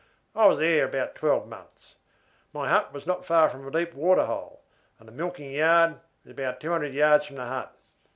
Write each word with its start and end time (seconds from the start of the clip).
I 0.33 0.47
was 0.47 0.57
there 0.57 0.83
about 0.85 1.13
twelve 1.13 1.47
months. 1.47 1.93
My 2.53 2.67
hut 2.69 2.91
was 2.91 3.05
not 3.05 3.23
far 3.23 3.51
from 3.51 3.67
a 3.67 3.69
deep 3.69 3.93
waterhole, 3.93 4.61
and 4.97 5.07
the 5.07 5.11
milking 5.11 5.51
yard 5.51 5.99
was 6.25 6.31
about 6.31 6.59
two 6.59 6.71
hundred 6.71 6.95
yards 6.95 7.27
from 7.27 7.35
the 7.35 7.45
hut. 7.45 7.75